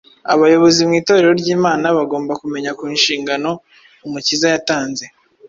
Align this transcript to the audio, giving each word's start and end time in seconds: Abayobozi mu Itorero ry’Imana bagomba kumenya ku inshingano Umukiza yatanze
Abayobozi 0.33 0.79
mu 0.87 0.93
Itorero 1.01 1.31
ry’Imana 1.41 1.85
bagomba 1.97 2.33
kumenya 2.41 2.71
ku 2.77 2.83
inshingano 2.93 3.49
Umukiza 4.05 4.45
yatanze 4.53 5.05